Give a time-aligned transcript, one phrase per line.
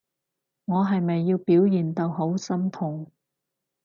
[0.65, 3.11] 我係咪要表現到好心痛？